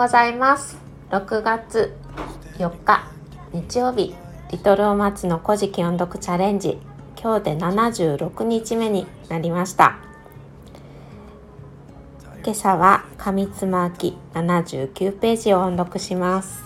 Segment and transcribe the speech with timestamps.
[0.00, 0.78] ございます。
[1.10, 1.94] 6月
[2.56, 3.12] 4日
[3.52, 4.14] 日曜日
[4.50, 6.78] リトルお松の古事記音読チャレンジ。
[7.22, 9.98] 今日で76日目になりました。
[12.42, 16.62] 今朝は上つまき79ページを音読します。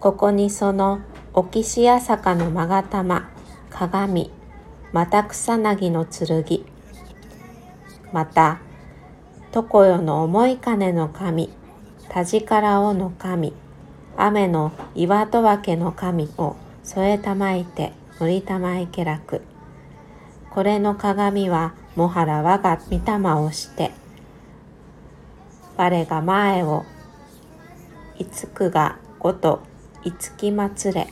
[0.00, 1.00] ここにその
[1.32, 3.30] 沖しや坂の勾玉
[3.70, 4.30] 鏡
[4.92, 6.44] また草薙の剣
[8.12, 8.60] また
[9.50, 11.48] 常世の思い金の神
[12.10, 13.54] 田力尾の神
[14.16, 19.42] 雨の岩戸分けの神を添えたまいて乗りたまいけらく。
[20.50, 23.92] これの鏡はもはら我が御霊をして
[25.76, 26.84] 我が前を
[28.18, 29.62] いつくがごと
[30.04, 31.06] いつきまつれ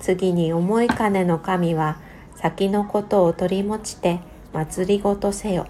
[0.00, 1.98] 次に思い金の神は
[2.34, 4.20] 先のことを取り持ちて
[4.52, 5.66] 祭りごとせよ。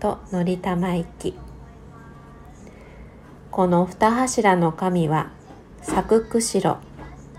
[0.00, 1.34] と乗りたまいき。
[3.50, 5.30] この二柱の神は
[5.82, 6.78] 作釧路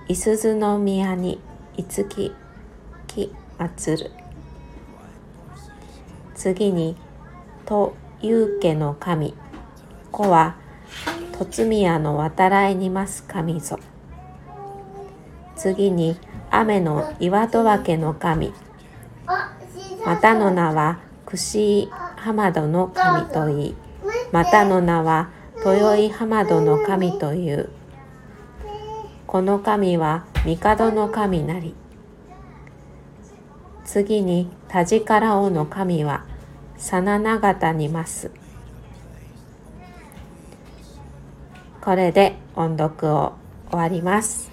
[0.08, 1.40] いすずの宮に
[1.78, 2.34] いつき
[3.08, 4.12] き祭る。
[6.36, 6.96] 次に
[7.66, 9.34] とゆ家の神。
[10.12, 10.56] 子は
[11.34, 13.80] 突宮の渡来にます神ぞ。
[15.56, 16.18] 次に
[16.52, 18.54] 雨の岩戸分けの神。
[20.06, 23.76] またの名は串井浜戸の神といい。
[24.32, 27.70] またの名は豊井浜戸の神という。
[29.26, 31.76] この神は帝の神なり。
[33.86, 36.26] 次に田力王の神は
[36.78, 38.32] 真長田にます。
[41.82, 43.34] これで音読を
[43.72, 44.52] 終わります。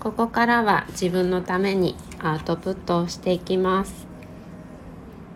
[0.00, 4.11] ここからは自分のためにアウトプットをしていきます。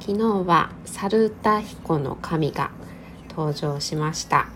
[0.07, 2.71] 昨日はサルタヒコの神が
[3.29, 4.47] 登場しました。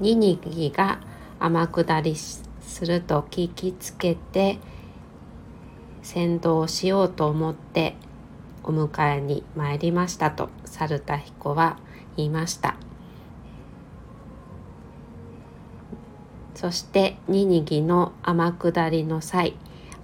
[0.00, 1.00] ニニギが
[1.38, 2.42] 天下りす
[2.86, 4.56] ると聞きつけて
[6.00, 7.96] 先導しようと思って
[8.64, 11.76] お迎えに参りましたとサルタヒコは
[12.16, 12.74] 言いました。
[16.54, 19.54] そしてニニギの天下りの際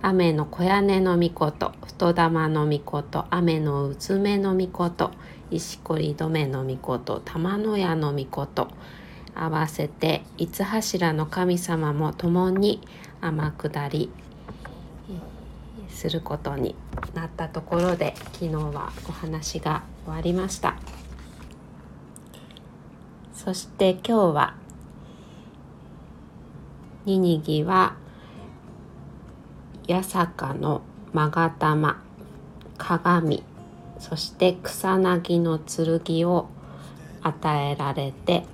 [0.07, 5.11] 雨の小屋根の御事太玉の御事雨のうつめの御事
[5.51, 8.69] 石こり止めの御事玉の屋の御事
[9.35, 12.83] 合わせて五柱の神様も共に
[13.23, 14.11] 天下り
[15.89, 16.75] することに
[17.15, 20.77] なったところで昨日はお話が終わりました。
[23.33, 24.55] そして今日は
[27.07, 28.04] ニニギは
[29.89, 32.03] 八坂の勾玉
[32.79, 33.43] 鏡
[33.99, 36.49] そして草薙の剣を
[37.23, 38.45] 与えられて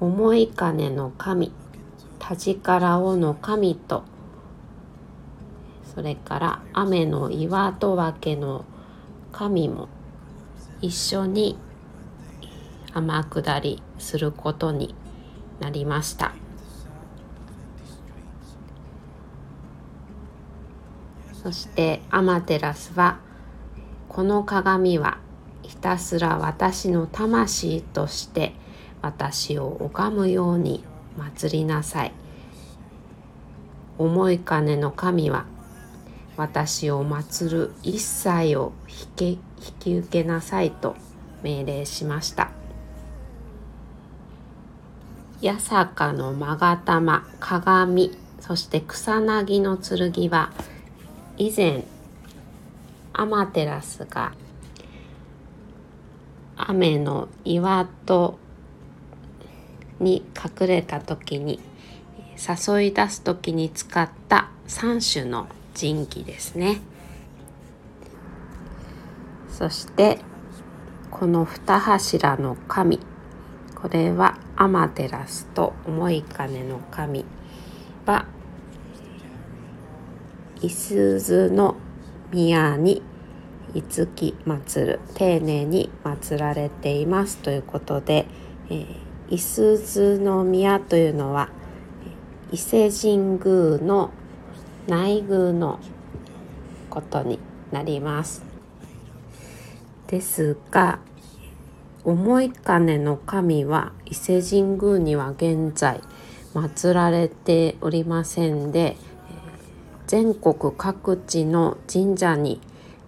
[0.00, 1.52] 思い金の神
[2.18, 4.04] 田力尾の神と
[5.94, 8.64] それから雨の岩戸分けの
[9.32, 9.88] 神も
[10.80, 11.58] 一緒に
[12.94, 14.94] 天下りすることに
[15.60, 16.47] なりました。
[21.42, 23.18] そしてアマテラスは
[24.08, 25.18] この鏡は
[25.62, 28.54] ひたすら私の魂として
[29.02, 30.82] 私を拝むように
[31.16, 32.12] 祭りなさい。
[33.98, 35.44] 思い金の神は
[36.36, 39.38] 私を祀る一切を引き引
[39.78, 40.96] き受けなさいと
[41.42, 42.50] 命令しました。
[45.40, 50.50] 八坂の勾玉鏡そして草薙の剣は
[51.38, 51.84] 以前
[53.12, 54.32] アマテラスが
[56.56, 58.36] 雨の岩戸
[60.00, 61.60] に隠れた時に
[62.36, 65.46] 誘い出す時に使った3種の
[65.78, 66.80] 神器ですね。
[69.48, 70.18] そして
[71.12, 72.98] この二柱の神。
[73.76, 77.24] これはアマテラスと思い金の神
[78.06, 78.26] は
[80.60, 81.76] いすずの
[82.32, 83.02] 宮に
[83.74, 88.26] いつき祭る丁寧に祀られていますということで、
[88.70, 91.50] えー、いすずの宮というのは
[92.50, 94.10] 伊勢神宮の
[94.86, 95.78] 内宮の
[96.88, 97.38] ことに
[97.70, 98.42] なります。
[100.06, 100.98] ですが
[102.04, 106.00] 思い金の神は伊勢神宮には現在
[106.54, 108.96] 祀られておりませんで
[110.08, 112.62] 全国各地の神社に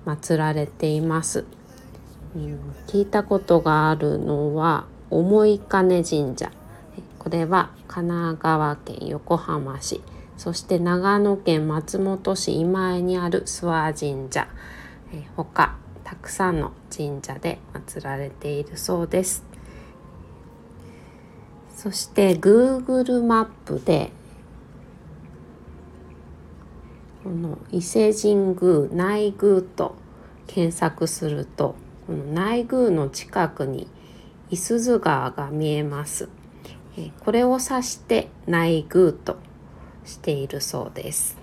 [0.05, 1.47] 祀られています。
[2.37, 6.53] うん、聞いたことがあるのは思い金神社。
[7.19, 10.03] これは神奈川県横浜市。
[10.37, 14.47] そして長野県松本市今江にある諏訪神社。
[15.15, 19.43] え他たくさんの神社で祀られているそうです。
[21.75, 24.13] そして Google マップで
[27.23, 29.95] この伊勢神宮内宮と
[30.47, 31.75] 検索すると
[32.07, 33.89] この内宮の近くに
[34.51, 36.29] 五十鈴川が見えます。
[37.25, 39.37] これを指して内宮と
[40.05, 41.39] しているそうです。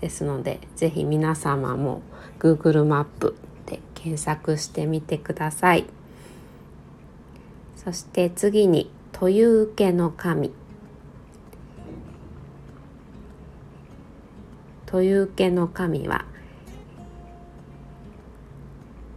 [0.00, 2.02] ですので是非皆様も
[2.38, 3.36] Google マップ
[3.66, 5.84] で検索してみてください。
[7.76, 10.52] そして次にという受の神
[14.94, 16.24] という受の神は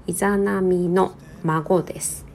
[0.08, 1.14] イザナミの
[1.44, 2.26] 孫です。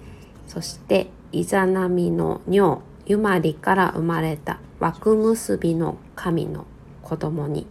[0.47, 6.67] そしてイザナミの女ユマリから生まれた枠結びの神の
[7.03, 7.67] 子供に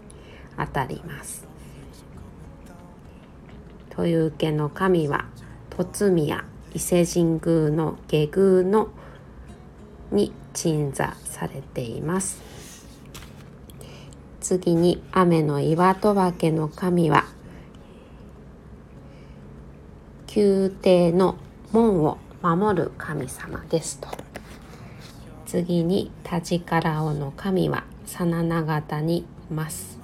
[0.58, 1.48] あたります。
[3.92, 5.24] という受けの神は
[5.70, 8.90] 凸宮伊勢神宮の下宮の
[10.12, 12.51] に鎮座されています。
[14.42, 17.26] 次に雨の岩戸分けの神は
[20.36, 21.38] 宮廷の
[21.72, 24.08] 門を守る神様ですと。
[25.46, 30.00] 次に田力尾の神は真田方にいます。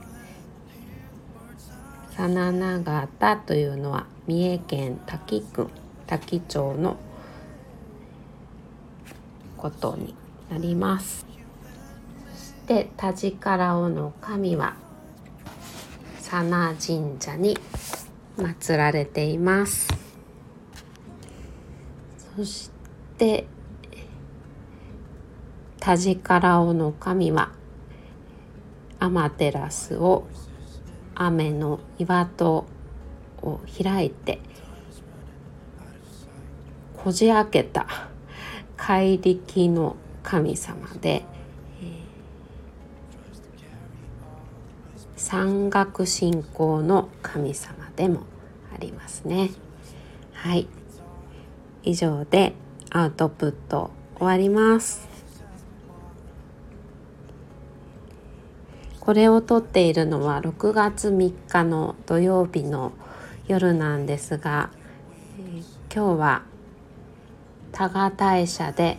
[2.15, 5.69] 真田方というのは三重県滝郡
[6.05, 6.97] 滝町の
[9.57, 10.13] ことに
[10.51, 11.26] なります。
[12.67, 14.75] そして田力尾の神は
[16.17, 17.57] 佐那神社に
[18.35, 19.87] 祀られています。
[22.35, 22.69] そし
[23.17, 23.45] て
[25.79, 27.51] 田力尾の神は
[28.99, 30.27] アマテラスを
[31.15, 32.65] 雨の岩戸
[33.41, 34.39] を開いて
[36.97, 37.87] こじ開けた
[38.75, 41.23] 怪力の神様で、
[41.81, 41.85] えー、
[45.29, 48.21] 山岳信仰の神様でも
[48.73, 49.49] ありますね。
[50.31, 50.69] はい
[51.83, 52.53] 以上で
[52.91, 55.05] アウトプット終わります。
[59.01, 62.93] これを撮っているのは6月3日の土曜日の
[63.49, 64.69] 夜なんですが、
[65.39, 65.63] えー、
[65.93, 66.43] 今日は
[67.73, 68.97] 多賀大社で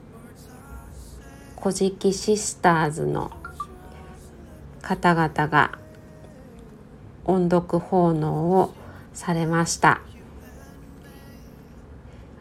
[1.58, 3.30] 「古事記シスターズ」の
[4.88, 5.78] 方々が
[7.26, 8.72] 音読奉納を
[9.12, 10.00] されました。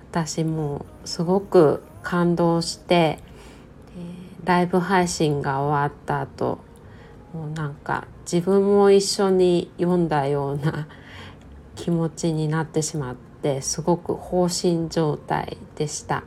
[0.10, 3.20] 私もすごく感動して
[4.46, 6.60] ライブ配信が終わった後
[7.34, 10.88] もうなんか自分も一緒に読んだような
[11.76, 16.24] 気持ちになってしまってすごく放心状態でした、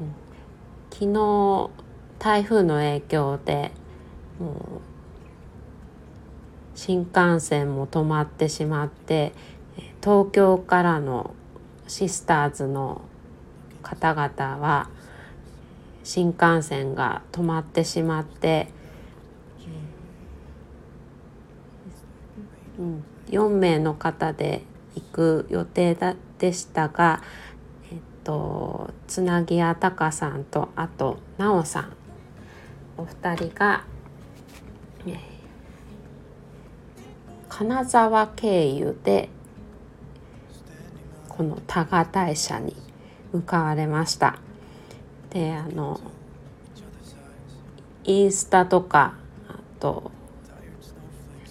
[0.00, 0.14] うん、
[0.90, 1.70] 昨日
[2.18, 3.72] 台風の影響で
[4.38, 4.93] もう
[6.74, 9.32] 新幹線も止まってしまって
[10.02, 11.34] 東京からの
[11.86, 13.02] シスターズの
[13.82, 14.88] 方々は
[16.02, 18.68] 新幹線が止まってしまって、
[22.78, 24.62] うん、4名の方で
[24.94, 27.22] 行く予定だでしたが、
[27.90, 31.92] えっと、つなぎやたかさんとあとなおさん
[32.96, 33.84] お二人が、
[35.06, 35.16] えー、
[37.56, 39.28] 金沢経由で
[41.28, 42.74] この多賀大社に
[43.32, 44.40] 向かわれました。
[45.30, 46.00] であの
[48.02, 49.14] インスタとか
[49.48, 50.10] あと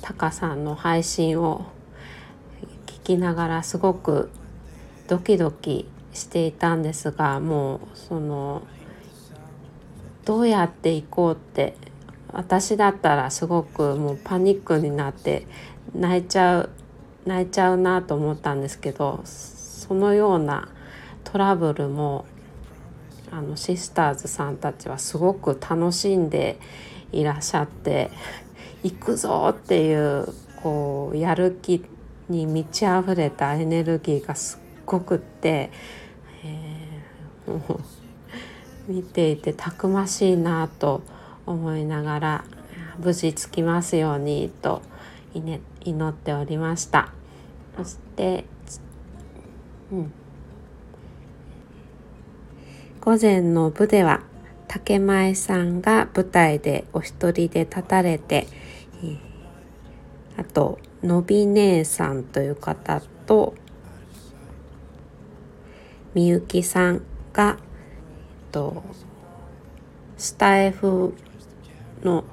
[0.01, 1.67] タカさんの配信を
[2.85, 4.29] 聞きながらすごく
[5.07, 8.63] ドキドキしていたんですがもうその
[10.25, 11.77] どうやって行こうって
[12.33, 15.47] 私だったらすごくもうパニックになって
[15.95, 16.69] 泣いちゃう
[17.25, 20.67] 泣いちゃうなと思ったんですけどそのような
[21.23, 22.25] トラブルも
[23.31, 26.59] あのシスターズさんたちはすごく楽しんで
[27.11, 28.11] いらっしゃって
[28.83, 30.27] 行くぞっていう
[30.61, 31.83] こうやる気
[32.29, 35.71] に満ち溢れたエネルギーがすっごくって、
[36.43, 37.79] えー、
[38.87, 41.01] 見ていてたくましいなと
[41.45, 42.45] 思いながら
[42.99, 44.81] 無事つきますようにと
[45.33, 47.11] 祈っておりました。
[47.77, 48.45] そして
[49.91, 50.11] うん、
[53.01, 54.21] 午前の部では
[54.67, 58.47] 竹前さんが舞台でお一人で立たれて、
[60.35, 63.53] あとのび姉さんという方と
[66.15, 68.83] みゆきさんが、えっと、
[70.17, 71.13] スタイフ
[72.03, 72.23] の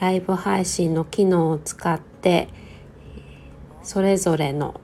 [0.00, 2.48] ライブ配信の機能を使って
[3.82, 4.80] それぞれの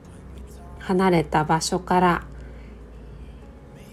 [0.78, 2.22] 離れた場所から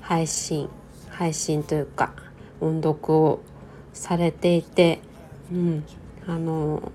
[0.01, 0.69] 配信
[1.09, 2.13] 配信というか
[2.59, 3.41] 音読を
[3.93, 4.99] されていて、
[5.51, 5.85] うん、
[6.27, 6.91] あの、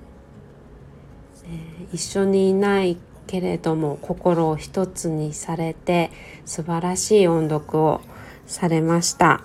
[1.44, 6.10] えー、一緒にいないけれども心を一つにされて
[6.44, 8.00] 素晴らしい音読を
[8.46, 9.42] されました。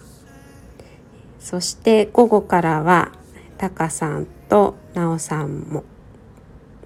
[1.39, 3.11] そして午後からは
[3.57, 5.83] タカさんとナオさんも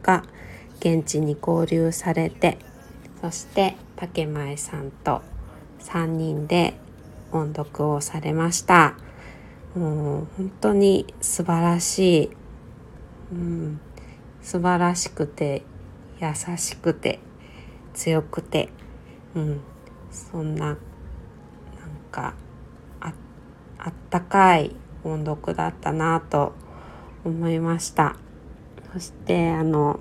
[0.01, 0.23] が
[0.79, 2.57] 現地に合流されて
[3.19, 5.21] そして竹前さんと
[5.81, 6.75] 3人で
[7.33, 8.95] 音読をされました。
[9.75, 12.29] もう本当に素晴らしい、
[13.33, 13.81] うん、
[14.41, 15.63] 素晴らしくて
[16.21, 17.19] 優しくて
[17.93, 18.69] 強くて、
[19.35, 19.61] うん、
[20.09, 20.77] そんななん
[22.13, 22.33] か
[23.01, 23.11] あ
[23.77, 26.53] あったかい音読だったなと
[27.27, 28.15] 思いました
[28.93, 29.99] そしてあの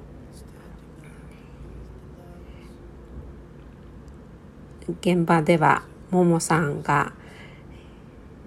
[5.00, 7.12] 現場ではももさんが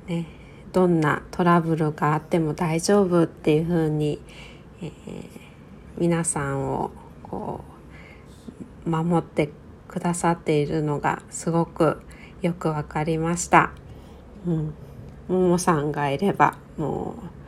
[0.07, 0.25] ね
[0.71, 4.21] どんなトラブルがあっても大丈夫っていうふうに、
[4.81, 4.91] えー、
[5.97, 6.91] 皆さんを
[7.23, 7.65] こ
[8.85, 9.49] う守って
[9.87, 12.01] くださっているのがすごく
[12.41, 13.71] よくわかりました。
[14.47, 14.73] うん、
[15.27, 17.38] ももさんがいればもう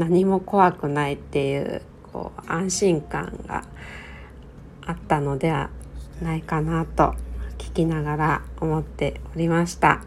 [0.00, 3.64] 何も怖くないっていうこう安心感が
[4.86, 5.68] あったのでは
[6.22, 7.14] ないかなと
[7.58, 10.02] 聞きながら思っておりました。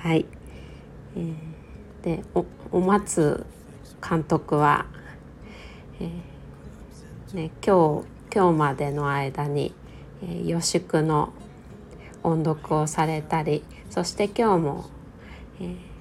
[0.00, 0.26] はい、
[1.16, 3.46] えー、でおお松
[4.06, 4.84] 監督は、
[5.98, 9.74] えーね、今日今日までの間に、
[10.22, 11.32] え、予宿の
[12.22, 14.84] 音読をされたりそして今日も、
[15.58, 15.91] えー、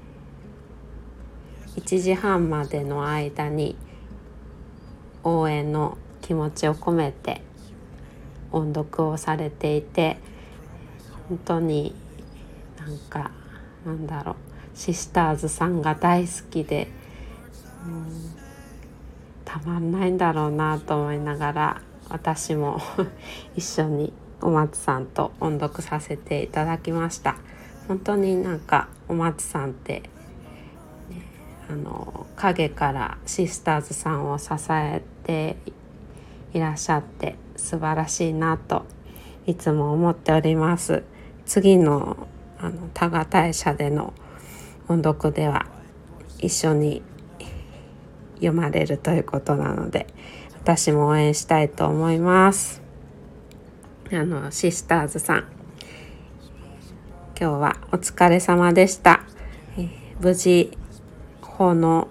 [1.75, 3.75] 1時半までの間に
[5.23, 7.41] 応援の気持ちを込めて
[8.51, 10.17] 音読をされていて
[11.29, 11.95] 本当に
[12.77, 13.31] なんか
[13.85, 14.35] なんだろう
[14.73, 16.87] シスターズさんが大好きで、
[17.85, 18.35] うん、
[19.45, 22.81] たまんないんだろうなと思いながら私も
[23.55, 27.37] 一緒にお松さんと音読させていただきました。
[27.87, 30.03] 本当になんかお松さんって、
[31.71, 35.55] あの影からシスターズさんを支えて
[36.53, 38.85] いらっしゃって素晴らしいなと
[39.45, 41.03] いつも思っております。
[41.45, 42.27] 次の
[42.59, 44.13] あの多賀大社での
[44.89, 45.65] 音読では
[46.39, 47.01] 一緒に
[48.35, 50.07] 読まれるということなので
[50.61, 52.81] 私も応援したいと思います。
[54.11, 55.45] あのシスターズさん
[57.39, 59.23] 今日はお疲れ様でした、
[60.19, 60.77] 無事
[61.61, 62.07] 奉納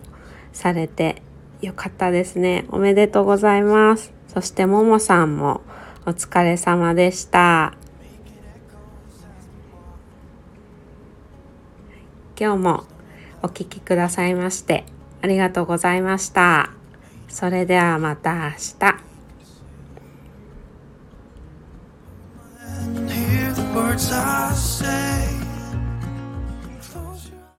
[0.52, 1.22] されて
[1.60, 5.60] よかったですねおめでとうございますそしてももさんも
[6.06, 7.74] お疲れ様でした
[12.38, 12.84] 今日も
[13.42, 14.84] お聴きくださいまして
[15.22, 16.70] ありがとうございました。
[17.28, 19.09] それではまた明日。